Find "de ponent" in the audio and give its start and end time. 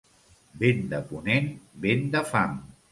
0.95-1.53